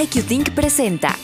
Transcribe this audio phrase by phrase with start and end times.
[0.00, 1.14] IQ Think presenta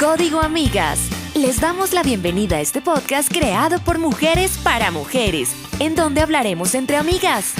[0.00, 0.98] Código Amigas.
[1.36, 6.74] Les damos la bienvenida a este podcast creado por mujeres para mujeres, en donde hablaremos
[6.74, 7.52] entre amigas.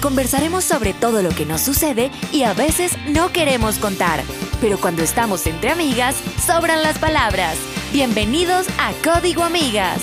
[0.00, 4.22] Conversaremos sobre todo lo que nos sucede y a veces no queremos contar,
[4.60, 6.14] pero cuando estamos entre amigas,
[6.46, 7.56] sobran las palabras.
[7.92, 10.02] Bienvenidos a Código Amigas.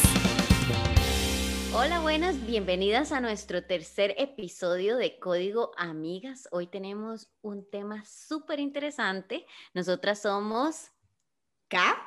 [1.75, 6.47] Hola, buenas, bienvenidas a nuestro tercer episodio de Código Amigas.
[6.51, 9.47] Hoy tenemos un tema súper interesante.
[9.73, 10.91] Nosotras somos
[11.69, 11.97] K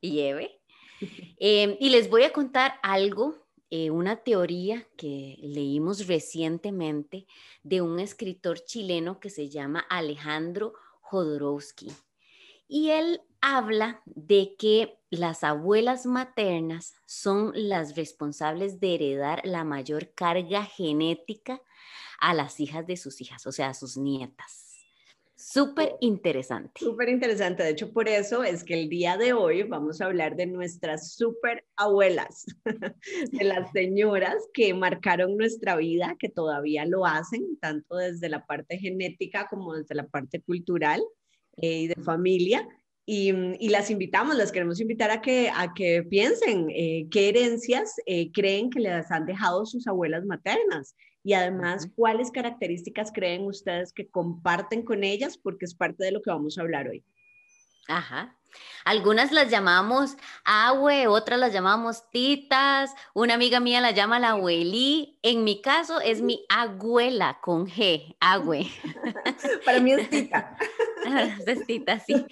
[0.00, 0.60] y Eve.
[1.38, 7.26] Em, y les voy a contar algo, eh, una teoría que leímos recientemente
[7.62, 11.92] de un escritor chileno que se llama Alejandro Jodorowsky.
[12.66, 20.12] Y él habla de que las abuelas maternas son las responsables de heredar la mayor
[20.14, 21.62] carga genética
[22.20, 24.64] a las hijas de sus hijas, o sea, a sus nietas.
[25.36, 26.80] Súper interesante.
[26.80, 27.62] Súper interesante.
[27.62, 31.14] De hecho, por eso es que el día de hoy vamos a hablar de nuestras
[31.14, 32.46] súper abuelas,
[33.30, 38.76] de las señoras que marcaron nuestra vida, que todavía lo hacen, tanto desde la parte
[38.78, 41.00] genética como desde la parte cultural
[41.58, 42.66] eh, y de familia.
[43.06, 47.94] Mm, y, las invitamos, las queremos invitar a que, a que piensen eh, qué herencias
[48.04, 53.92] eh, creen que les han dejado sus abuelas maternas y además cuáles características creen ustedes
[53.92, 57.04] que comparten con ellas porque es parte de lo que vamos a hablar hoy.
[57.88, 58.36] Ajá.
[58.84, 65.18] Algunas las llamamos abue, otras las llamamos titas, una amiga mía la llama la abuelí,
[65.22, 68.66] en mi caso es mi abuela con G, abue.
[69.64, 70.56] Para mí es tita.
[72.06, 72.24] sí.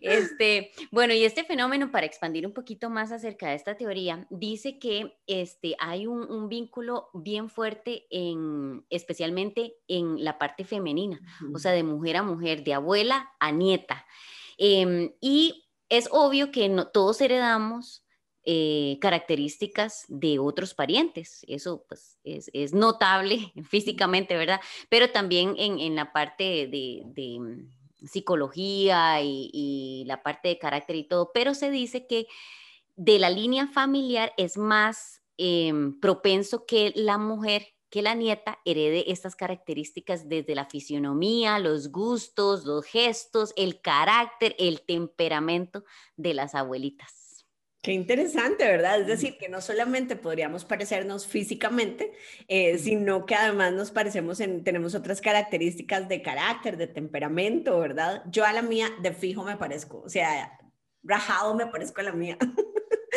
[0.00, 4.78] Este, bueno, y este fenómeno, para expandir un poquito más acerca de esta teoría, dice
[4.78, 11.20] que este, hay un, vínculo bien fuerte, en, especialmente en la parte femenina,
[11.54, 14.06] o sea, de mujer a mujer, de abuela a nieta.
[14.58, 18.04] Em, y es obvio que no, todos heredamos
[18.42, 21.44] eh, características de otros parientes.
[21.46, 24.60] Eso pues, es, notable físicamente, ¿verdad?
[24.88, 27.38] Pero también en, la parte de,
[28.04, 31.30] psicología y, la parte de carácter y todo.
[31.32, 32.26] Pero se dice que
[32.96, 39.10] de la línea familiar es más em, propenso que la mujer que la nieta herede
[39.10, 45.84] estas características desde la fisionomía, los gustos, los gestos, el carácter, el temperamento
[46.16, 47.19] de las abuelitas.
[47.82, 49.00] Qué interesante, ¿verdad?
[49.00, 52.12] Es decir, que no solamente podríamos parecernos físicamente,
[52.46, 58.22] eh, sino que además nos parecemos en, tenemos otras características de carácter, de temperamento, ¿verdad?
[58.30, 60.58] Yo a la mía de fijo me parezco, o sea,
[61.02, 62.36] rajado me parezco a la mía.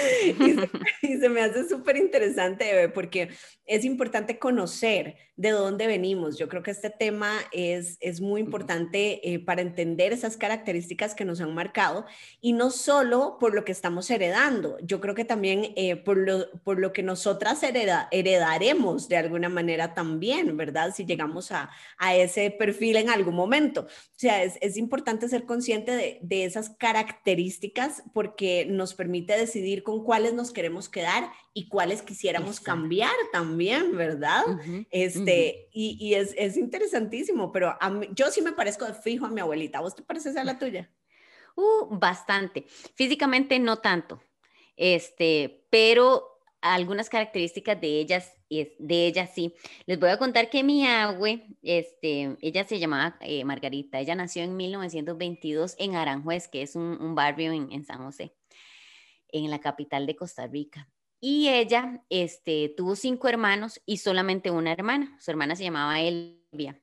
[1.02, 3.30] y, se, me hace súper interesante porque
[3.66, 6.38] es importante conocer de dónde venimos.
[6.38, 11.26] Yo creo que este tema es, es muy importante eh, para entender esas características que
[11.26, 12.06] nos han marcado
[12.42, 16.52] y no solo por lo que estamos heredando, yo creo que también eh, por, lo,
[16.64, 20.94] por lo que nosotras heredaremos de alguna manera también, ¿verdad?
[20.96, 23.82] Si llegamos a, a ese perfil en algún momento.
[23.82, 29.84] O sea, es, es importante ser consciente de, de esas características porque nos permite decidir
[29.84, 34.44] con cuáles nos queremos quedar y cuáles quisiéramos cambiar también, ¿verdad?
[34.90, 39.30] este, y, y es, es, interesantísimo, pero a yo sí me parezco de fijo a
[39.30, 39.82] mi abuelita.
[39.82, 40.90] ¿Vos te pareces a la tuya?
[41.56, 42.66] Uh, bastante.
[42.96, 44.24] Físicamente no tanto,
[44.76, 49.54] este, pero algunas características de ellas, de ella sí.
[49.86, 54.44] Les voy a contar que mi abue, este, ella se llamaba eh, Margarita, ella nació
[54.44, 58.34] en 1922 en Aranjuez, que es un, un barrio en, en San José
[59.34, 60.88] en la capital de Costa Rica.
[61.20, 65.18] Y ella este, tuvo cinco hermanos y solamente una hermana.
[65.20, 66.82] Su hermana se llamaba Elvia.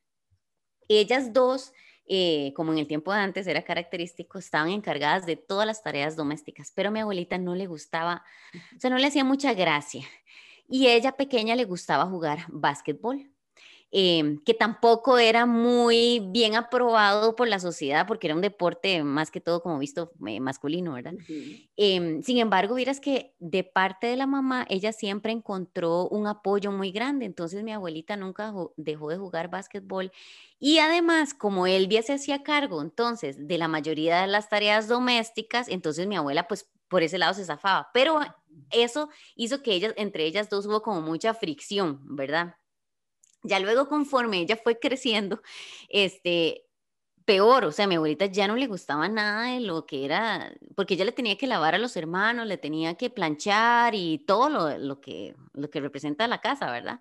[0.89, 1.73] Ellas dos,
[2.07, 6.17] eh, como en el tiempo de antes era característico, estaban encargadas de todas las tareas
[6.17, 8.25] domésticas, pero a mi abuelita no le gustaba,
[8.77, 10.05] o sea, no le hacía mucha gracia.
[10.67, 13.30] Y ella pequeña le gustaba jugar básquetbol.
[13.93, 19.33] Em, que tampoco era muy bien aprobado por la sociedad porque era un deporte más
[19.33, 21.17] que todo como visto eh, masculino, ¿verdad?
[21.77, 26.71] Em, sin embargo, vieras que de parte de la mamá, ella siempre encontró un apoyo
[26.73, 30.13] muy grande, entonces mi abuelita nunca dejó de jugar básquetbol.
[30.59, 35.69] Y además, como Elvia se hacía cargo entonces de la mayoría de las tareas domésticas,
[35.69, 38.21] entonces mi abuela pues por ese lado se zafaba, pero
[38.71, 42.57] eso hizo que ellas, entre ellas dos hubo como mucha fricción, ¿verdad?
[43.43, 45.41] Ya luego, conforme ella fue creciendo,
[45.89, 46.67] este,
[47.25, 50.95] peor, o sea, mi abuelita ya no le gustaba nada de lo que era, porque
[50.95, 54.79] ella le tenía que lavar a los hermanos, le tenía que planchar y todo lo,
[54.79, 57.01] lo que, lo que representa la casa, ¿verdad?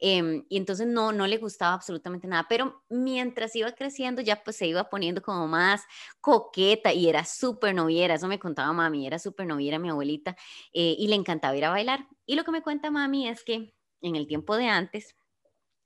[0.00, 4.56] Em, y entonces no, no le gustaba absolutamente nada, pero mientras iba creciendo ya pues
[4.56, 5.84] se iba poniendo como más
[6.20, 10.36] coqueta y era súper noviera, eso me contaba mami, era súper noviera mi abuelita
[10.72, 12.08] eh, y le encantaba ir a bailar.
[12.26, 15.14] Y lo que me cuenta mami es que en el tiempo de antes,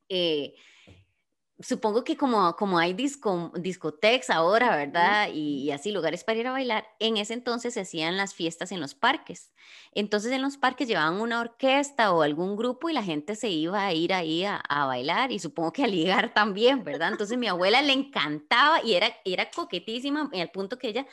[0.08, 0.54] eh,
[1.60, 5.28] supongo que como, como hay disco, discotecas ahora, ¿verdad?
[5.32, 8.80] Y, así lugares para ir a bailar, en ese entonces se hacían las fiestas en
[8.80, 9.52] los parques.
[9.92, 13.84] Entonces en los parques llevaban una orquesta o algún grupo y la gente se iba
[13.84, 17.12] a ir ahí a, bailar y supongo que a ligar también, ¿verdad?
[17.12, 21.06] Entonces mi abuela le encantaba y era, era coquetísima al punto que ella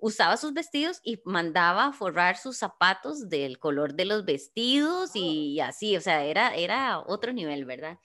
[0.00, 5.96] usaba sus vestidos y mandaba forrar sus zapatos del color de los vestidos y así,
[5.96, 7.98] o sea, era, era otro nivel, ¿verdad?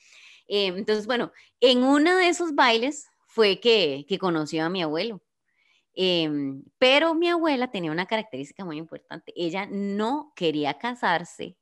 [0.47, 5.21] Em, entonces, bueno, en uno de esos bailes fue que, que conoció a mi abuelo.
[5.95, 9.31] Em, pero mi abuela tenía una característica muy importante.
[9.35, 11.55] Ella no quería casarse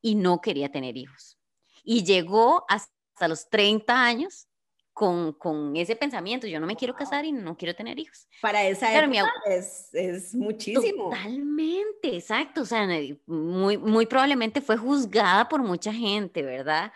[0.00, 1.38] y no quería tener hijos.
[1.82, 4.48] Y llegó hasta los 30 años
[4.92, 8.28] con, con, ese pensamiento, yo no me quiero casar y no quiero tener hijos.
[8.42, 11.04] Para esa época es, es, muchísimo.
[11.04, 12.62] Totalmente, exacto.
[12.62, 12.86] O sea,
[13.26, 16.92] muy, muy probablemente fue juzgada por mucha gente, ¿verdad?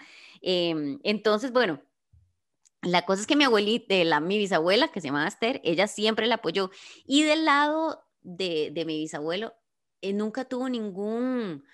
[0.47, 1.81] Em, entonces, bueno,
[2.83, 6.27] la cosa es que mi abuelita, la, mi bisabuela, que se llama Esther, ella siempre
[6.27, 6.71] la apoyó.
[7.07, 9.55] Y del lado de, de mi bisabuelo,
[10.03, 11.65] eh, nunca tuvo ningún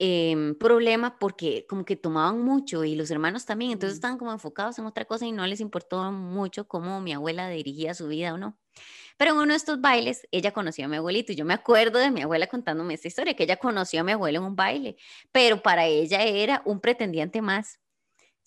[0.00, 3.98] em, problema porque como que tomaban mucho y los hermanos también, entonces mm.
[3.98, 7.94] estaban como enfocados en otra cosa y no les importó mucho cómo mi abuela dirigía
[7.94, 8.58] su vida o no.
[9.16, 12.00] Pero en uno de estos bailes, ella conoció a mi abuelito y yo me acuerdo
[12.00, 14.96] de mi abuela contándome esta historia, que ella conoció a mi abuelo en un baile,
[15.30, 17.78] pero para ella era un pretendiente más.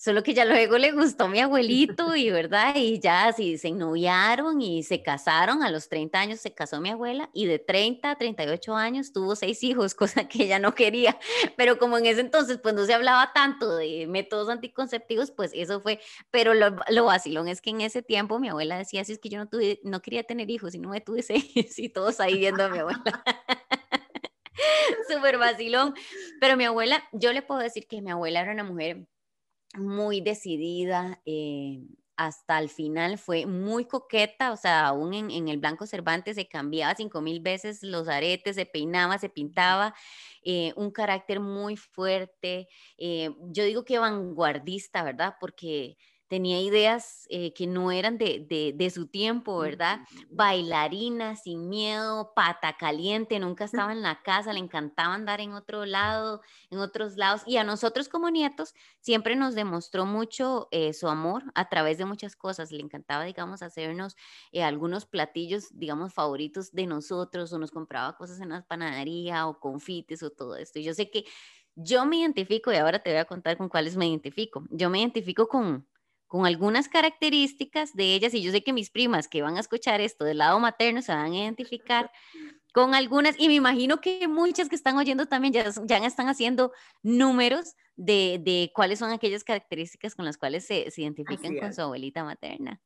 [0.01, 4.62] Solo que ya luego le gustó mi abuelito y verdad, y ya así se noviaron
[4.62, 5.62] y se casaron.
[5.62, 9.36] A los 30 años se casó mi abuela y de 30 a 38 años tuvo
[9.36, 11.19] seis hijos, cosa que ella no quería.
[11.57, 15.81] Pero como en ese entonces pues no se hablaba tanto de métodos anticonceptivos, pues eso
[15.81, 16.00] fue.
[16.31, 19.28] Pero lo, lo vacilón es que en ese tiempo mi abuela decía, si es que
[19.28, 21.44] yo no, tuve, no quería tener hijos y no me tuve seis
[21.78, 23.04] y todos ahí viendo a mi abuela.
[25.10, 25.94] Súper vacilón.
[26.40, 29.06] Pero mi abuela, yo le puedo decir que mi abuela era una mujer
[29.75, 31.83] muy decidida, eh,
[32.19, 36.94] hasta el final fue muy coqueta, o sea, aún en, el Blanco Cervantes se cambiaba
[36.95, 39.95] cinco mil veces los aretes, se peinaba, se pintaba,
[40.44, 42.68] eh, un carácter muy fuerte,
[42.98, 45.36] eh, yo digo que vanguardista, ¿verdad?
[45.39, 45.98] Porque
[46.30, 50.02] tenía ideas eh, que no eran de, su tiempo, ¿verdad?
[50.30, 55.86] Bailarina, sin miedo, pata caliente, nunca estaba en la casa, le encantaba andar en otro
[55.86, 57.42] lado, en otros lados.
[57.46, 62.06] Y a nosotros como nietos siempre nos demostró mucho eh, su amor a través de
[62.06, 62.72] muchas cosas.
[62.72, 64.16] Le encantaba, digamos, hacernos
[64.52, 69.60] eh, algunos platillos, digamos, favoritos de nosotros, o nos compraba cosas en la panadería o
[69.60, 70.78] confites o todo esto.
[70.78, 71.26] Y yo sé que
[71.76, 74.64] yo me identifico, y ahora te voy a contar con cuáles me identifico.
[74.70, 75.88] Yo me identifico con
[76.30, 80.00] con algunas características de ellas, y yo sé que mis primas que van a escuchar
[80.00, 82.12] esto del lado materno se van a identificar
[82.74, 86.72] con algunas, y me imagino que muchas que están oyendo también ya, ya están haciendo
[87.02, 92.24] números de, cuáles son aquellas características con las cuales se, se identifican con su abuelita
[92.24, 92.81] materna.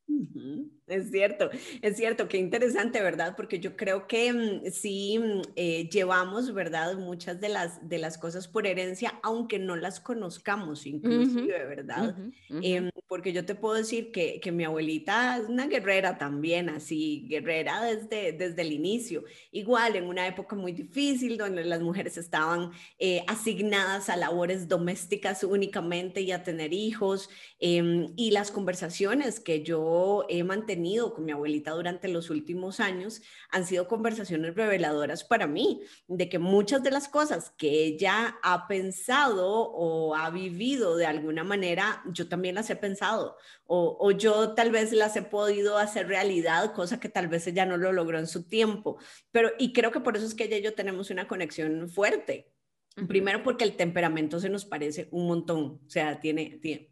[0.87, 1.49] Es cierto,
[1.81, 3.35] es cierto, qué interesante, ¿verdad?
[3.35, 6.97] Porque yo creo que mm, sí mm, eh, llevamos, ¿verdad?
[6.97, 12.15] Muchas de las, de las cosas por herencia, aunque no las conozcamos inclusive, ¿verdad?
[12.49, 17.25] Em, porque yo te puedo decir que, que, mi abuelita es una guerrera también, así,
[17.29, 19.23] guerrera desde, desde el inicio.
[19.51, 25.02] Igual, en una época muy difícil, donde las mujeres estaban eh, asignadas a labores domésticas
[25.43, 27.29] únicamente y a tener hijos.
[27.59, 33.21] Em, y las conversaciones que yo he mantenido con mi abuelita durante los últimos años
[33.49, 38.67] han sido conversaciones reveladoras para mí, de que muchas de las cosas que ella ha
[38.67, 43.37] pensado o ha vivido de alguna manera, yo también las he pensado.
[43.65, 47.77] O, yo tal vez las he podido hacer realidad, cosa que tal vez ella no
[47.77, 48.97] lo logró en su tiempo.
[49.31, 52.52] Pero, y creo que por eso es que ella y yo tenemos una conexión fuerte
[53.07, 56.89] Primero porque el temperamento se nos parece un montón, o sea, tiene, tiene,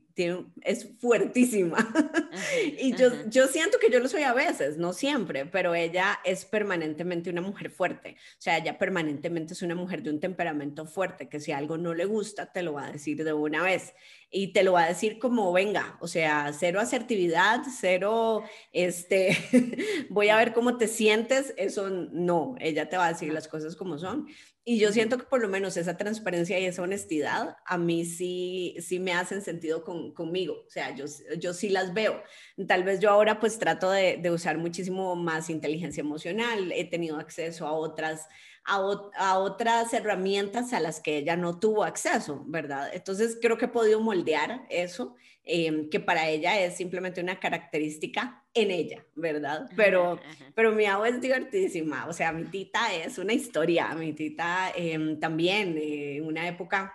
[0.62, 1.78] es fuertísima.
[2.80, 6.46] y yo, yo siento que yo lo soy a veces, no siempre, pero ella es
[6.46, 8.18] permanentemente una mujer fuerte.
[8.38, 11.94] O sea, ella permanentemente es una mujer de un temperamento fuerte, que si algo no
[11.94, 13.94] le gusta, te lo va a decir de una vez.
[14.30, 19.38] Y te lo va a decir como, venga, o sea, cero asertividad, cero, este,
[20.10, 23.76] voy a ver cómo te sientes, eso no, ella te va a decir las cosas
[23.76, 24.28] como son.
[24.64, 28.76] Y yo siento que por lo menos esa transparencia y esa honestidad a mí sí,
[28.80, 30.64] sí me hacen sentido con, conmigo.
[30.68, 31.06] O sea, yo,
[31.40, 32.22] yo sí las veo.
[32.68, 36.72] Tal vez yo ahora pues trato de, de usar muchísimo más inteligencia emocional.
[36.74, 38.28] He tenido acceso a otras,
[38.64, 38.76] a,
[39.16, 42.92] a, otras herramientas a las que ella no tuvo acceso, ¿verdad?
[42.94, 48.44] Entonces creo que he podido moldear eso, em, que para ella es simplemente una característica
[48.54, 49.70] en ella, ¿verdad?
[49.76, 50.20] Pero,
[50.56, 55.20] pero mi abuela es divertidísima, o sea, mi tita es una historia, mi tita em,
[55.20, 56.94] también, en eh, una época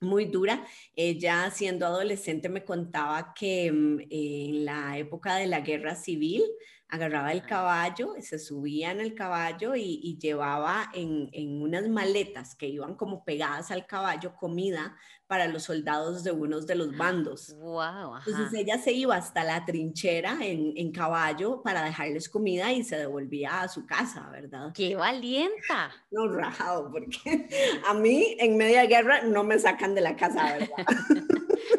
[0.00, 0.64] muy dura.
[0.94, 6.42] Ella siendo adolescente me contaba que em, en la época de la guerra civil,
[6.88, 12.94] agarraba el caballo, se subía en el caballo y, llevaba en, unas maletas que iban
[12.94, 14.96] como pegadas al caballo comida
[15.26, 17.54] para los soldados de unos de los bandos.
[17.58, 22.96] Wow, Entonces ella se iba hasta la trinchera en, caballo para dejarles comida y se
[22.96, 24.72] devolvía a su casa, ¿verdad?
[24.74, 25.90] ¡Qué valienta!
[26.10, 27.18] No, rajado, porque
[27.86, 30.86] a mí en media guerra no me sacan de la casa, ¿verdad?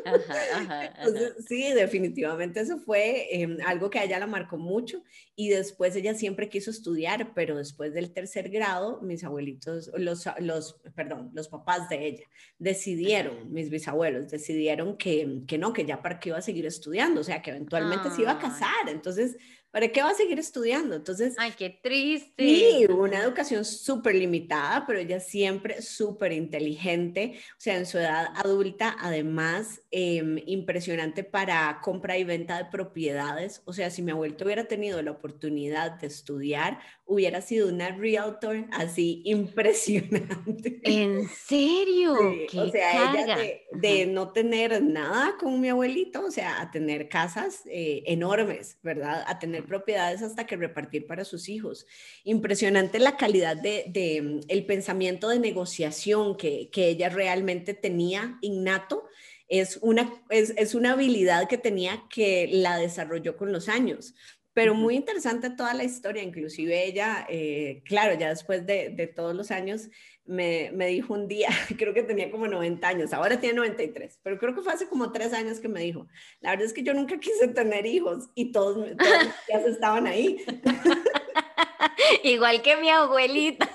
[0.99, 5.03] Entonces, sí, definitivamente eso fue em, algo que a ella la marcó mucho
[5.35, 10.79] y después ella siempre quiso estudiar, pero después del tercer grado, mis abuelitos, los, los
[10.95, 12.25] perdón, los papás de ella
[12.59, 17.21] decidieron, mis bisabuelos decidieron que, que no, que ya para qué iba a seguir estudiando,
[17.21, 18.89] o sea, que eventualmente se iba a casar.
[18.89, 19.37] Entonces,
[19.77, 20.95] ¿Para qué va a seguir estudiando?
[20.95, 22.43] Entonces, ay, qué triste.
[22.43, 28.27] Sí, una educación súper limitada, pero ella siempre súper inteligente, o sea, en su edad
[28.33, 33.61] adulta, además, em, impresionante para compra y venta de propiedades.
[33.65, 38.65] O sea, si mi abuelo hubiera tenido la oportunidad de estudiar, hubiera sido una realtor
[38.71, 40.81] así impresionante.
[40.83, 42.13] ¿En serio?
[42.13, 43.37] o sea, ella
[43.71, 49.23] de, no tener nada con mi abuelito, o sea, a tener casas eh, enormes, ¿verdad?
[49.25, 51.87] A tener propiedades hasta que repartir para sus hijos.
[52.25, 59.05] Impresionante la calidad de, mm, el pensamiento de negociación que, que ella realmente tenía innato
[59.49, 64.13] es una, es, es, una habilidad que tenía que la desarrolló con los años
[64.57, 69.35] pero muy interesante toda la historia, inclusive ella, eh, claro, ya después de, de todos
[69.35, 69.87] los años,
[70.25, 74.39] me, me, dijo un día, creo que tenía como 90 años, ahora tiene 93, pero
[74.39, 76.07] creo que fue hace como tres años que me dijo,
[76.39, 80.43] la verdad es que yo nunca quise tener hijos y todos, todos ya estaban ahí.
[82.23, 83.69] Igual que mi abuelita.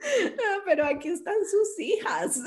[0.66, 2.40] pero aquí están sus hijas.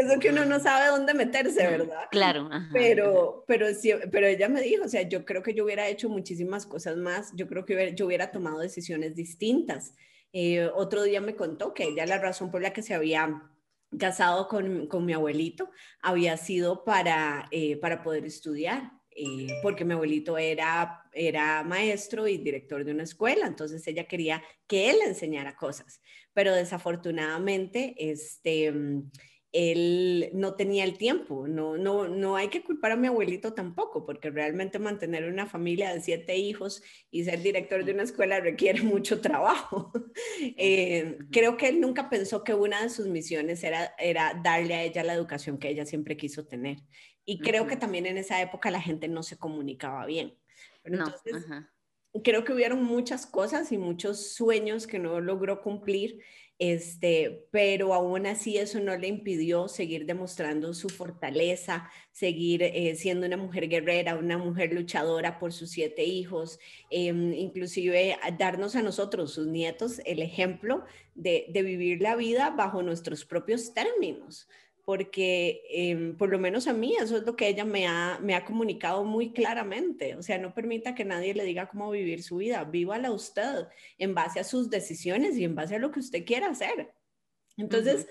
[0.00, 2.08] Eso que uno no sabe dónde meterse, ¿verdad?
[2.10, 2.48] Claro.
[2.72, 6.08] pero, pero, sí, pero ella me dijo, o sea, yo creo que yo hubiera hecho
[6.08, 9.94] muchísimas cosas más, yo creo que yo hubiera tomado decisiones distintas.
[10.32, 13.50] Eh, otro día me contó que ella la razón por la que se había
[13.98, 15.70] casado con, con mi abuelito
[16.02, 18.90] había sido para, eh, para poder estudiar.
[19.16, 24.42] Eh, porque mi abuelito era, era maestro y director de una escuela, entonces ella quería
[24.66, 26.00] que él enseñara cosas,
[26.32, 28.74] pero desafortunadamente, este,
[29.54, 31.46] él no tenía el tiempo.
[31.46, 35.94] No, no, no hay que culpar a mi abuelito tampoco, porque realmente mantener una familia
[35.94, 39.92] de siete hijos y ser director de una escuela requiere mucho trabajo.
[40.56, 44.82] Eh, creo que él nunca pensó que una de sus misiones era, era darle a
[44.82, 46.78] ella la educación que ella siempre quiso tener.
[47.24, 50.36] Y creo que también en esa época la gente no se comunicaba bien.
[50.82, 51.46] entonces,
[52.22, 56.20] creo que hubieron muchas cosas y muchos sueños que no logró cumplir
[56.58, 63.26] este, pero aún así eso no le impidió seguir demostrando su fortaleza, seguir eh, siendo
[63.26, 69.32] una mujer guerrera, una mujer luchadora por sus siete hijos, em, inclusive darnos a nosotros,
[69.34, 70.84] sus nietos, el ejemplo
[71.16, 74.48] de, de vivir la vida bajo nuestros propios términos
[74.84, 78.34] porque em, por lo menos a mí eso es lo que ella me ha, me
[78.34, 80.14] ha comunicado muy claramente.
[80.16, 83.66] O sea, no permita que nadie le diga cómo vivir su vida, vívala usted
[83.98, 86.92] en base a sus decisiones y en base a lo que usted quiera hacer.
[87.56, 88.06] Entonces,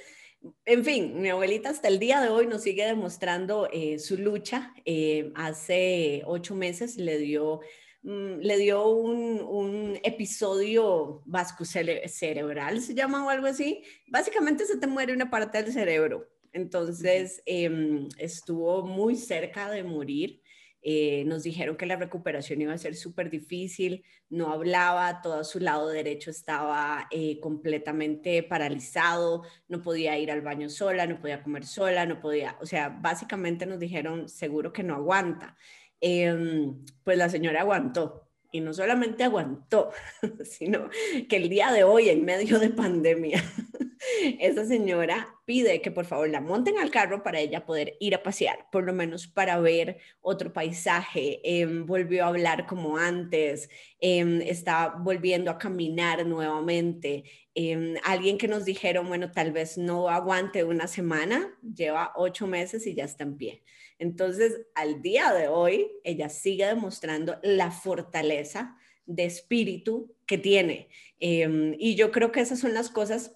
[0.66, 4.74] en fin, mi abuelita hasta el día de hoy nos sigue demostrando eh, su lucha.
[4.86, 7.62] Eh, hace ocho meses le dio
[8.02, 13.84] mm, le dio un, un episodio vascucerebral, se llama o algo así.
[14.08, 20.42] Básicamente se te muere una parte del cerebro entonces, em, estuvo muy cerca de morir.
[20.86, 25.60] Eh, nos dijeron que la recuperación iba a ser súper difícil, no hablaba, todo su
[25.62, 31.66] lado derecho estaba eh, completamente paralizado, no podía ir al baño sola, no podía comer
[31.66, 35.56] sola, no podía, o sea, básicamente nos dijeron seguro que no aguanta.
[36.02, 38.23] Em, pues la señora aguantó,
[38.54, 39.90] y no solamente aguantó,
[40.46, 40.88] sino
[41.28, 43.44] que el día de hoy, en medio de pandemia,
[44.40, 48.22] esa señora pide que por favor la monten al carro para ella poder ir a
[48.22, 51.42] pasear, por lo menos para ver otro paisaje.
[51.44, 53.70] Em, volvió a hablar como antes,
[54.00, 57.24] em, está volviendo a caminar nuevamente.
[57.56, 62.86] Em, alguien que nos dijeron, bueno, tal vez no aguante una semana, lleva ocho meses
[62.86, 63.64] y ya está en pie.
[64.00, 70.90] Entonces, al día de hoy, ella sigue demostrando la fortaleza de espíritu que tiene.
[71.20, 73.36] Em, y yo creo que esas son las cosas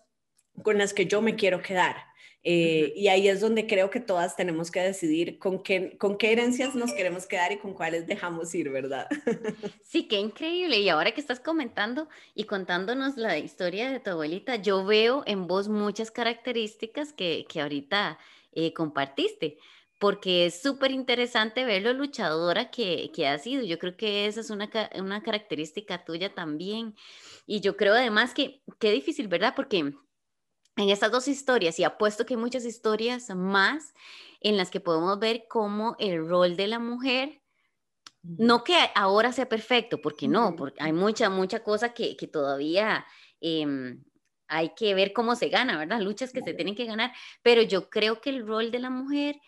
[0.63, 1.95] con las que yo me quiero quedar.
[2.43, 6.31] Eh, y ahí es donde creo que todas tenemos que decidir con qué, con qué
[6.31, 9.07] herencias nos queremos quedar y con cuáles dejamos ir, ¿verdad?
[9.83, 10.79] Sí, qué increíble.
[10.79, 15.47] Y ahora que estás comentando y contándonos la historia de tu abuelita, yo veo en
[15.47, 18.17] vos muchas características que, que ahorita
[18.53, 19.57] eh, compartiste
[19.99, 23.63] porque es súper interesante ver lo luchadora que, que ha sido.
[23.63, 26.95] Yo creo que esa es una, una característica tuya también.
[27.45, 29.53] Y yo creo además que qué difícil, ¿verdad?
[29.55, 33.93] Porque en estas dos historias, y apuesto que hay muchas historias más
[34.39, 37.41] en las que podemos ver cómo el rol de la mujer,
[38.21, 43.05] no que ahora sea perfecto, porque no, porque hay mucha, mucha cosa que, que todavía
[43.41, 44.03] em,
[44.47, 46.01] hay que ver cómo se gana, ¿verdad?
[46.01, 47.11] Luchas que se tienen que ganar,
[47.41, 49.39] pero yo creo que el rol de la mujer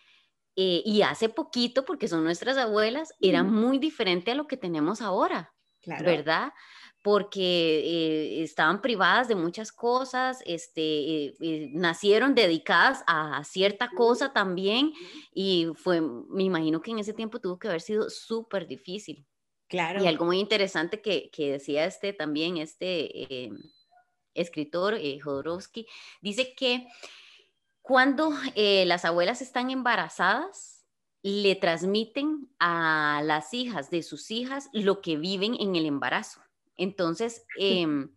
[0.56, 5.00] eh, y hace poquito, porque son nuestras abuelas, era muy diferente a lo que tenemos
[5.00, 5.54] ahora,
[5.86, 6.52] ¿verdad?
[7.02, 14.92] Porque eh, estaban privadas de muchas cosas, este, eh, nacieron dedicadas a cierta cosa también
[15.32, 19.26] y fue, me imagino que en ese tiempo tuvo que haber sido súper difícil.
[19.68, 20.02] Claro.
[20.02, 23.50] Y algo muy interesante que, que decía este también, este
[24.34, 25.86] escritor, Jodorowsky,
[26.20, 26.88] dice que
[27.90, 30.86] cuando eh, las abuelas están embarazadas,
[31.24, 36.40] le transmiten a las hijas de sus hijas lo que viven en el embarazo.
[36.76, 38.14] Entonces, em,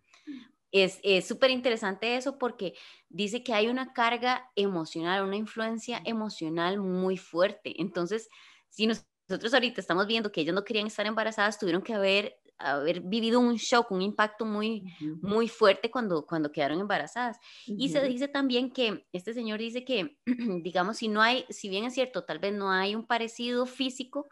[0.72, 2.76] es súper interesante eso porque
[3.10, 7.82] dice que hay una carga emocional, una influencia emocional muy fuerte.
[7.82, 8.30] Entonces,
[8.70, 13.02] si nosotros ahorita estamos viendo que ellas no querían estar embarazadas, tuvieron que haber haber
[13.02, 14.84] vivido un shock, un impacto muy,
[15.22, 17.38] muy fuerte cuando, cuando quedaron embarazadas.
[17.66, 20.18] Y se dice también que este señor dice que,
[20.64, 24.28] digamos, si no hay, si bien es cierto, tal vez no hay un parecido físico,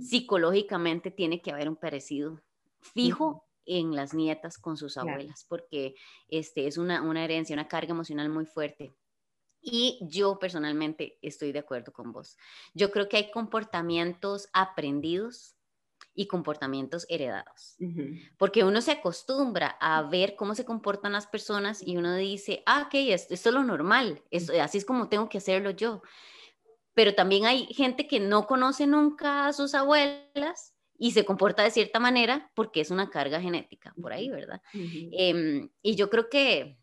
[0.00, 2.42] psicológicamente tiene que haber un parecido
[2.80, 5.94] fijo en las nietas con sus abuelas, porque
[6.28, 8.94] este, es una, una herencia, una carga emocional muy fuerte.
[9.64, 12.36] Y yo personalmente estoy de acuerdo con vos.
[12.74, 15.54] Yo creo que hay comportamientos aprendidos
[16.14, 17.76] y comportamientos heredados.
[18.36, 22.84] Porque uno se acostumbra a ver cómo se comportan las personas y uno dice, ah,
[22.86, 24.22] ok, esto, es lo normal,
[24.60, 26.02] así es como tengo que hacerlo yo.
[26.94, 31.70] Pero también hay gente que no conoce nunca a sus abuelas y se comporta de
[31.70, 34.60] cierta manera porque es una carga genética por ahí, ¿verdad?
[34.74, 36.78] Em, y yo creo que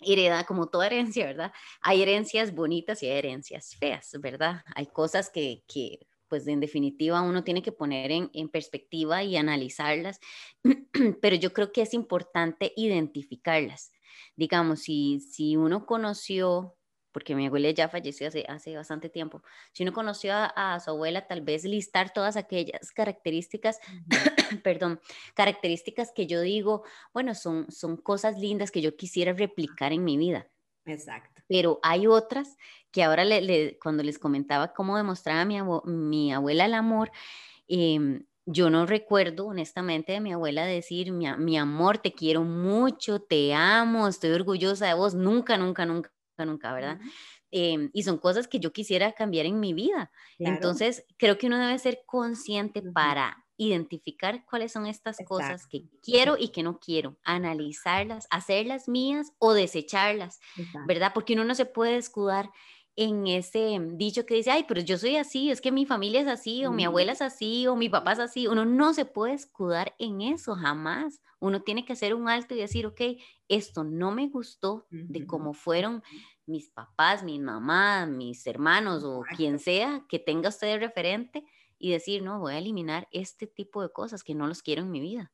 [0.00, 1.52] hereda, como toda herencia, ¿verdad?
[1.82, 4.62] Hay herencias bonitas y hay herencias feas, ¿verdad?
[4.74, 10.20] Hay cosas que, que pues en definitiva uno tiene que poner en, perspectiva y analizarlas,
[11.20, 13.92] pero yo creo que es importante identificarlas.
[14.36, 16.76] Digamos, si, si uno conoció,
[17.12, 21.26] porque mi abuela ya falleció hace, hace bastante tiempo, si uno conoció a, su abuela,
[21.26, 23.80] tal vez listar todas aquellas características,
[24.62, 25.00] perdón,
[25.34, 30.16] características que yo digo, bueno, son, son cosas lindas que yo quisiera replicar en mi
[30.16, 30.48] vida.
[30.84, 31.42] Exacto.
[31.48, 32.56] Pero hay otras
[32.90, 37.10] que ahora le, cuando les comentaba cómo demostraba mi, mi abuela el amor,
[37.68, 43.20] em, yo no recuerdo honestamente de mi abuela decir, mi, mi, amor, te quiero mucho,
[43.20, 46.98] te amo, estoy orgullosa de vos, nunca, nunca, nunca, nunca, ¿verdad?
[47.52, 50.10] Em, y son cosas que yo quisiera cambiar en mi vida.
[50.38, 56.36] Entonces, creo que uno debe ser consciente para identificar cuáles son estas cosas que quiero
[56.38, 60.40] y que no quiero, analizarlas, hacerlas mías o desecharlas,
[60.86, 61.12] ¿verdad?
[61.12, 62.50] Porque uno no se puede escudar
[62.96, 66.26] en ese dicho que dice, ay, pero yo soy así, es que mi familia es
[66.26, 68.46] así, o mi abuela es así, o mi papá es así.
[68.46, 71.20] Uno no se puede escudar en eso, jamás.
[71.38, 73.00] Uno tiene que hacer un alto y decir, ok,
[73.48, 76.02] esto no me gustó de cómo fueron
[76.46, 81.44] mis papás, mi mamá, mis hermanos o quien sea que tenga usted de referente
[81.80, 84.90] y decir, no, voy a eliminar este tipo de cosas que no los quiero en
[84.90, 85.32] mi vida.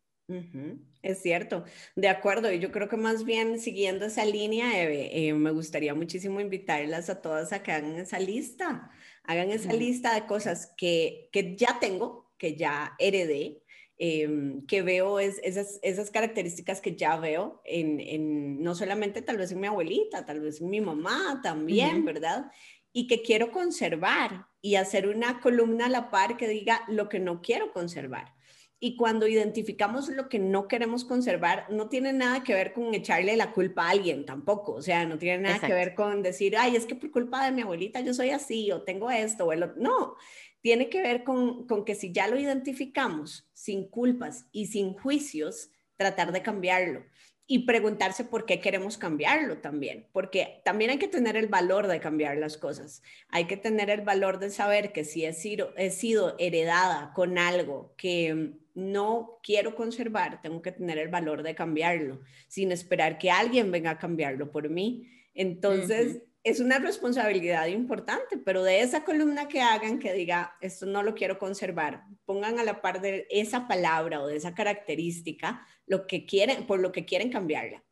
[1.03, 2.51] Es cierto, de acuerdo.
[2.51, 7.21] Y yo creo que más bien siguiendo esa línea, eh, me gustaría muchísimo invitarlas a
[7.21, 8.91] todas a que hagan esa lista,
[9.23, 13.63] hagan esa lista de cosas que, que, ya tengo, que ya heredé,
[13.99, 19.37] em, que veo es, esas, esas características que ya veo en, en, no solamente tal
[19.37, 22.51] vez en mi abuelita, tal vez en mi mamá también, ¿verdad?
[22.97, 27.19] Y que quiero conservar y hacer una columna a la par que diga lo que
[27.19, 28.33] no quiero conservar.
[28.81, 33.37] Y cuando identificamos lo que no queremos conservar, no tiene nada que ver con echarle
[33.37, 34.73] la culpa a alguien tampoco.
[34.73, 37.53] O sea, no tiene nada que ver con decir, ay, es que por culpa de
[37.53, 39.77] mi abuelita yo soy así o tengo esto o el otro.
[39.79, 40.15] No,
[40.63, 45.69] tiene que ver con, con que si ya lo identificamos sin culpas y sin juicios,
[45.99, 47.05] tratar de cambiarlo
[47.47, 52.01] y preguntarse por qué queremos cambiarlo también, porque también hay que tener el valor de
[52.01, 55.91] cambiar las cosas, hay que tener el valor de saber que si he sido, he
[55.91, 62.21] sido heredada con algo que no quiero conservar, tengo que tener el valor de cambiarlo,
[62.49, 65.09] sin esperar que alguien venga a cambiarlo por mí.
[65.33, 71.03] Entonces, es una responsabilidad importante, pero de esa columna que hagan que diga, esto no
[71.03, 76.07] lo quiero conservar, pongan a la par de esa palabra o de esa característica lo
[76.07, 77.83] que quieren, por lo que quieren cambiarla.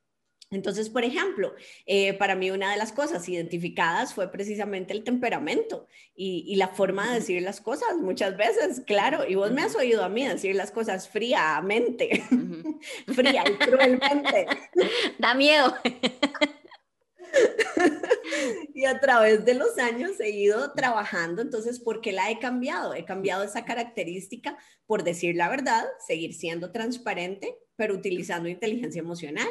[0.51, 1.55] Entonces, por ejemplo,
[1.87, 7.09] eh, para mí una de las cosas identificadas fue precisamente el temperamento y, la forma
[7.09, 10.55] de decir las cosas muchas veces, claro, y vos me has oído a mí decir
[10.55, 12.23] las cosas fríamente,
[13.15, 14.47] fría y cruelmente.
[15.19, 15.75] Da miedo.
[18.75, 22.95] y a través de los años he ido trabajando, entonces, ¿por qué la he cambiado?
[22.95, 29.49] He cambiado esa característica por decir la verdad, seguir siendo transparente, pero utilizando inteligencia emocional.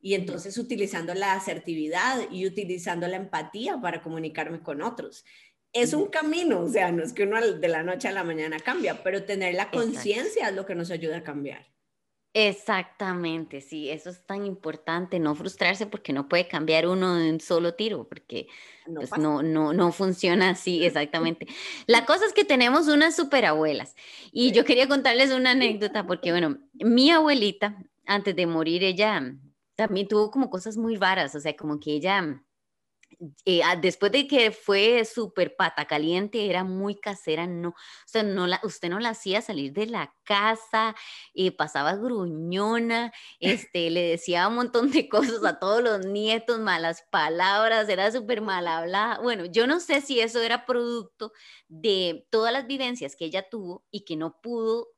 [0.00, 5.24] Y entonces utilizando la asertividad y utilizando la empatía para comunicarme con otros.
[5.72, 8.58] Es un camino, o sea, no es que uno de la noche a la mañana
[8.58, 11.66] cambia, pero tener la conciencia es lo que nos ayuda a cambiar.
[12.38, 17.40] Exactamente, sí, eso es tan importante, no frustrarse porque no puede cambiar uno en un
[17.40, 18.46] solo tiro, porque
[18.86, 21.46] no, pues, no, no, no, funciona así, exactamente.
[21.86, 23.94] La cosa es que tenemos unas superabuelas
[24.32, 29.34] y yo quería contarles una anécdota porque, bueno, mi abuelita, antes de morir, ella
[29.74, 32.44] también tuvo como cosas muy raras, o sea, como que ella,
[33.44, 37.74] eh, después de que fue súper pata caliente, era muy casera, no, o
[38.04, 40.94] sea, no la, usted no la hacía salir de la casa,
[41.34, 47.04] eh, pasaba gruñona, este, le decía un montón de cosas a todos los nietos, malas
[47.10, 49.18] palabras, era súper mal hablada.
[49.20, 51.32] Bueno, yo no sé si eso era producto
[51.68, 54.95] de todas las vivencias que ella tuvo y que no pudo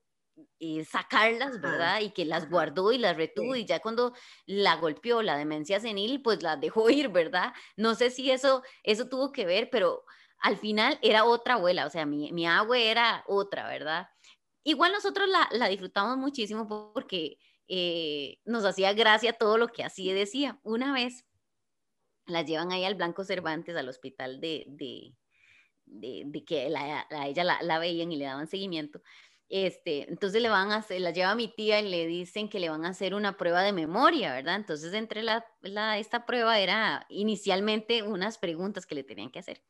[0.60, 2.00] eh, sacarlas, ¿verdad?
[2.00, 4.14] Y que las guardó y las retuvo y ya cuando
[4.46, 7.52] la golpeó la demencia senil, pues las dejó ir, ¿verdad?
[7.76, 10.04] No sé si eso, eso tuvo que ver, pero
[10.40, 14.08] al final era otra abuela, o sea, mi, mi abue era otra, ¿verdad?
[14.64, 20.12] Igual nosotros la, la disfrutamos muchísimo porque eh, nos hacía gracia todo lo que así
[20.12, 20.58] decía.
[20.62, 21.26] Una vez
[22.26, 25.14] la llevan ahí al Blanco Cervantes, al hospital de, de,
[25.86, 29.00] de, que la, ella la, la veían y le daban seguimiento.
[29.50, 32.68] Este, entonces le van a hacer, la lleva mi tía y le dicen que le
[32.68, 34.56] van a hacer una prueba de memoria, ¿verdad?
[34.56, 35.42] Entonces entre la,
[35.98, 39.62] esta prueba era inicialmente unas preguntas que le tenían que hacer.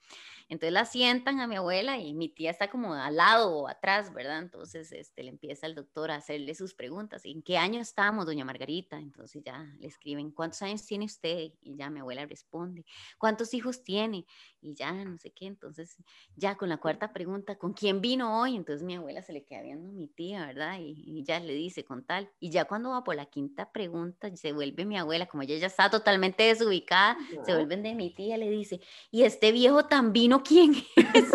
[0.48, 4.12] Entonces la sientan a mi abuela y mi tía está como al lado o atrás,
[4.14, 4.38] ¿verdad?
[4.38, 7.24] Entonces este, le empieza el doctor a hacerle sus preguntas.
[7.24, 8.98] ¿En qué año estamos, doña Margarita?
[8.98, 11.52] Entonces ya le escriben, ¿cuántos años tiene usted?
[11.60, 12.86] Y ya mi abuela responde,
[13.18, 14.26] ¿cuántos hijos tiene?
[14.62, 15.46] Y ya no sé qué.
[15.46, 15.96] Entonces
[16.34, 18.56] ya con la cuarta pregunta, ¿con quién vino hoy?
[18.56, 20.78] Entonces mi abuela se le queda viendo a mi tía, ¿verdad?
[20.80, 22.30] Y, ya le dice con tal.
[22.40, 25.66] Y ya cuando va por la quinta pregunta, se vuelve mi abuela, como ella ya
[25.66, 28.80] está totalmente desubicada, se vuelven de mi tía, le dice,
[29.10, 30.74] ¿y este viejo tan vino quién
[31.14, 31.26] es.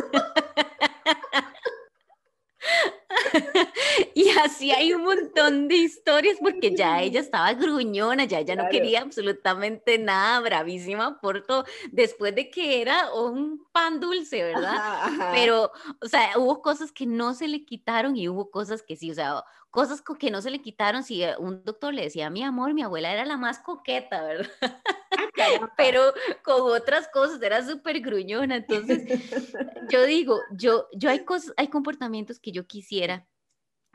[4.16, 8.70] y así hay un montón de historias porque ya ella estaba gruñona, ya ella no
[8.70, 15.32] quería absolutamente nada, bravísima por todo, después de que era un pan dulce, ¿verdad?
[15.34, 19.12] Pero, o sea, hubo cosas que no se le quitaron y hubo cosas que sí,
[19.12, 22.44] o sea, cosas que no se le quitaron, si eh, un doctor le decía, mi
[22.44, 24.52] amor, mi abuela era la más coqueta, ¿verdad?
[24.62, 29.02] Ah, Pero con otras cosas era súper gruñona, entonces
[29.92, 33.28] yo digo, yo, yo hay cosas, hay comportamientos que yo quisiera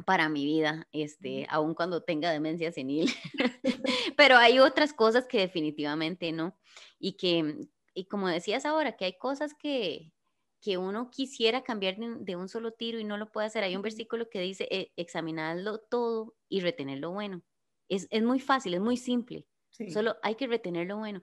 [0.05, 3.09] para mi vida, este, aun cuando tenga demencia senil,
[4.17, 6.59] pero hay otras cosas que definitivamente no,
[6.99, 10.13] y que, y como decías ahora, que hay cosas que,
[10.61, 13.63] que uno quisiera cambiar de, un solo tiro y no lo puede hacer.
[13.63, 17.43] Hay un versículo que dice, eh, examinarlo todo y retener lo bueno.
[17.89, 19.47] Es, muy fácil, es muy simple.
[19.93, 21.23] Solo hay que retener lo bueno,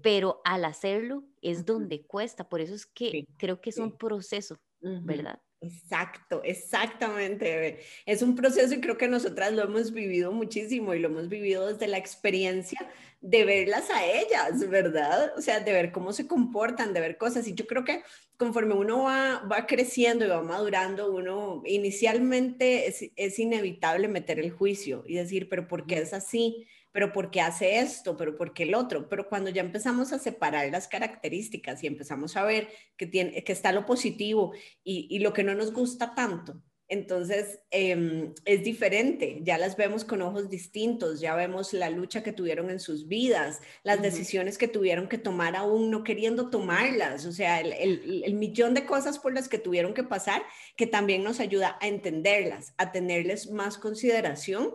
[0.00, 2.48] pero al hacerlo es donde cuesta.
[2.48, 5.40] Por eso es que creo que es un proceso, ¿verdad?
[5.60, 7.80] Exacto, exactamente.
[8.04, 11.66] Es un proceso y creo que nosotras lo hemos vivido muchísimo y lo hemos vivido
[11.66, 12.78] desde la experiencia
[13.22, 15.32] de verlas a ellas, ¿verdad?
[15.36, 17.48] O sea, de ver cómo se comportan, de ver cosas.
[17.48, 18.02] Y yo creo que
[18.36, 24.50] conforme uno va, va creciendo y va madurando, uno inicialmente es, es inevitable meter el
[24.50, 26.66] juicio y decir, pero ¿por qué es así?
[26.96, 28.16] Pero ¿por qué hace esto?
[28.16, 29.06] ¿Pero por qué el otro?
[29.06, 33.52] Pero cuando ya empezamos a separar las características y empezamos a ver que, tiene, que
[33.52, 39.58] está lo positivo y, lo que no nos gusta tanto, entonces em, es diferente, ya
[39.58, 44.00] las vemos con ojos distintos, ya vemos la lucha que tuvieron en sus vidas, las
[44.00, 48.86] decisiones que tuvieron que tomar aún no queriendo tomarlas, o sea, el, el millón de
[48.86, 50.42] cosas por las que tuvieron que pasar
[50.78, 54.70] que también nos ayuda a entenderlas, a tenerles más consideración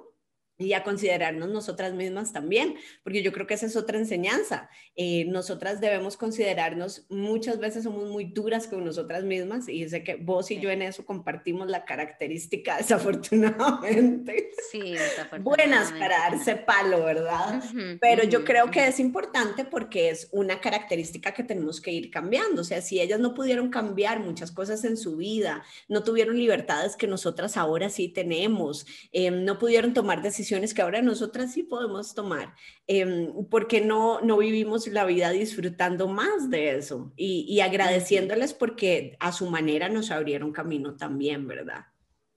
[0.62, 4.70] y a considerarnos nosotras mismas también, porque yo creo que esa es otra enseñanza.
[4.96, 10.16] Eh, nosotras debemos considerarnos, muchas veces somos muy duras con nosotras mismas y sé que
[10.16, 14.52] vos y yo en eso compartimos la característica, desafortunadamente.
[14.72, 14.96] Sí,
[15.40, 17.64] Buenas para darse palo, ¿verdad?
[18.00, 22.62] Pero yo creo que es importante porque es una característica que tenemos que ir cambiando.
[22.62, 26.96] O sea, si ellas no pudieron cambiar muchas cosas en su vida, no tuvieron libertades
[26.96, 32.14] que nosotras ahora sí tenemos, eh, no pudieron tomar decisiones que ahora nosotras sí podemos
[32.14, 32.56] tomar,
[32.88, 39.32] eh, porque no, no vivimos la vida disfrutando más de eso y, agradeciéndoles porque a
[39.32, 41.86] su manera nos abrieron camino también, ¿verdad?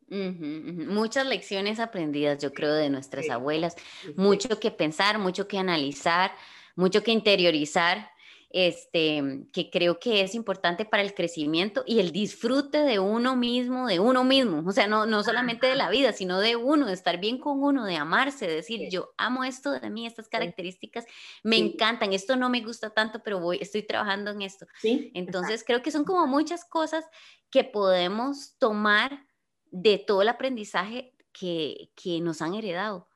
[0.08, 3.74] Muchas lecciones aprendidas, yo creo, de nuestras abuelas,
[4.16, 6.32] mucho que pensar, mucho que analizar,
[6.76, 8.13] mucho que interiorizar
[8.56, 13.88] este, que creo que es importante para el crecimiento y el disfrute de uno mismo,
[13.88, 16.92] de uno mismo, o sea, no, no solamente de la vida, sino de uno, de
[16.92, 21.04] estar bien con uno, de amarse, de decir, yo amo esto de mí, estas características
[21.42, 24.66] me encantan, esto no me gusta tanto, pero voy, estoy trabajando en esto.
[24.84, 27.04] Entonces, creo que son como muchas cosas
[27.50, 29.26] que podemos tomar
[29.72, 33.08] de todo el aprendizaje que, que nos han heredado,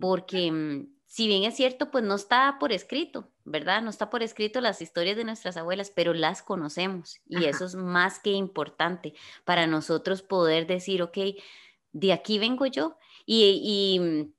[0.00, 3.82] porque mm, si bien es cierto, pues no está por escrito, ¿verdad?
[3.82, 7.74] No está por escrito las historias de nuestras abuelas, pero las conocemos y eso es
[7.74, 11.18] más que importante para nosotros poder decir, ok,
[11.90, 12.96] de aquí vengo yo
[13.26, 14.32] y,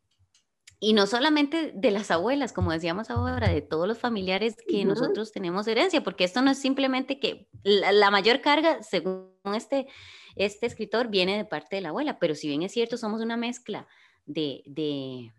[0.79, 5.33] y, no solamente de las abuelas, como decíamos ahora, de todos los familiares que nosotros
[5.33, 9.87] tenemos herencia, porque esto no es simplemente que la, mayor carga, según este,
[10.37, 13.35] este escritor, viene de parte de la abuela, pero si bien es cierto, somos una
[13.35, 13.89] mezcla
[14.25, 15.33] de de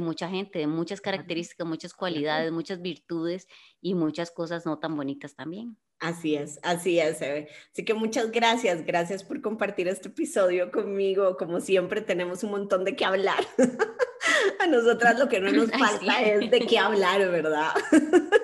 [0.00, 3.46] mucha gente, de muchas características, muchas cualidades, muchas virtudes
[3.80, 5.76] y muchas cosas no tan bonitas también.
[6.00, 7.22] Así es, así es.
[7.22, 11.36] Así que muchas gracias, gracias por compartir este episodio conmigo.
[11.36, 13.44] Como siempre, tenemos un montón de qué hablar.
[14.60, 17.72] A nosotras lo que no nos falta es de qué hablar, ¿verdad?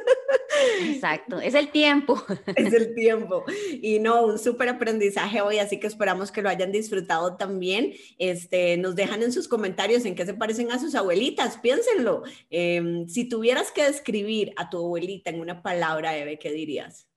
[0.82, 2.22] Exacto, es el tiempo.
[2.56, 3.44] Es el tiempo.
[3.80, 7.92] Y no, un súper aprendizaje hoy, así que esperamos que lo hayan disfrutado también.
[8.18, 12.22] Este, nos dejan en sus comentarios en qué se parecen a sus abuelitas, piénsenlo.
[12.50, 17.08] Em, si tuvieras que describir a tu abuelita en una palabra, Eve, ¿qué dirías?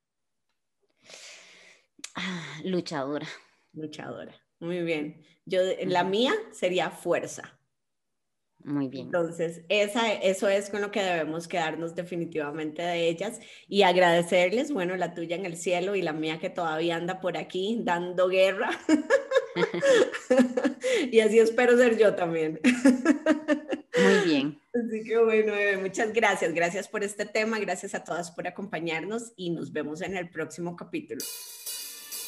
[2.16, 3.28] Ah, luchadora.
[3.74, 5.24] Luchadora, muy bien.
[5.46, 7.60] Yo, la mía sería fuerza.
[8.64, 9.08] Muy bien.
[9.08, 14.96] Entonces, esa, eso es con lo que debemos quedarnos definitivamente de ellas y agradecerles, bueno,
[14.96, 18.70] la tuya en el cielo y la mía que todavía anda por aquí dando guerra.
[21.12, 22.60] y así espero ser yo también.
[22.64, 24.60] Muy bien.
[24.74, 26.54] Así que bueno, muchas gracias.
[26.54, 30.76] Gracias por este tema, gracias a todas por acompañarnos y nos vemos en el próximo
[30.76, 31.24] capítulo.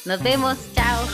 [0.04, 1.06] Nos vemos, chao.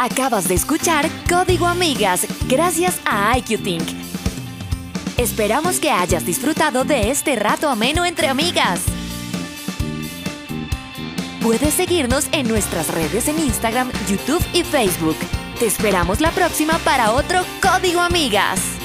[0.00, 3.82] Acabas de escuchar Código Amigas gracias a IQ
[5.16, 8.82] Esperamos que hayas disfrutado de este rato ameno entre amigas.
[11.42, 15.16] Puedes seguirnos en nuestras redes en Instagram, YouTube y Facebook.
[15.58, 18.77] Te esperamos la próxima para otro Código Amigas.